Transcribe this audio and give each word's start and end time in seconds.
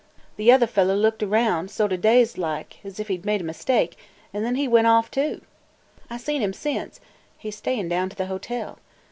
The 0.35 0.51
other 0.51 0.65
fellah 0.65 0.93
looked 0.99 1.21
around, 1.21 1.69
sort 1.69 1.93
of 1.93 2.01
dazed 2.01 2.35
like, 2.39 2.77
as 2.83 2.99
if 2.99 3.07
he 3.07 3.17
'd 3.17 3.23
made 3.23 3.41
a 3.41 3.43
mistake, 3.43 3.99
an' 4.33 4.41
then 4.41 4.55
he 4.55 4.67
went 4.67 4.87
off 4.87 5.11
too. 5.11 5.41
I 6.09 6.17
seen 6.17 6.41
him 6.41 6.53
since; 6.53 6.99
he 7.37 7.51
's 7.51 7.57
staying 7.57 7.89
down 7.89 8.09
to 8.09 8.15
the 8.15 8.25
hotel. 8.25 8.79